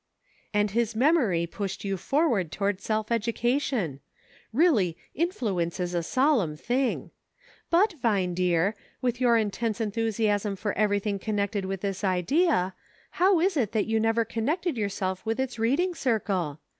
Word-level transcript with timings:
"And 0.51 0.71
his 0.71 0.95
memory 0.95 1.45
pushed 1.45 1.85
you 1.85 1.95
forward 1.95 2.51
toward 2.51 2.81
self 2.81 3.11
education. 3.11 3.99
Really, 4.51 4.97
influence 5.13 5.79
is 5.79 5.93
a 5.93 6.01
solemn 6.01 6.57
thing. 6.57 7.11
But, 7.69 7.93
Vine 8.01 8.33
dear, 8.33 8.73
with 8.99 9.21
your 9.21 9.37
intense 9.37 9.79
enthusiasm 9.79 10.55
for 10.55 10.73
everything 10.73 11.19
connected 11.19 11.65
with 11.65 11.81
this 11.81 12.03
idea, 12.03 12.73
how 13.21 13.39
is 13.41 13.55
it 13.55 13.73
that 13.73 13.85
you 13.85 13.97
have 13.97 14.01
never 14.01 14.25
connected 14.25 14.75
yourself 14.75 15.23
with 15.23 15.39
its 15.39 15.59
read 15.59 15.79
ing 15.81 15.93
circle 15.93 16.59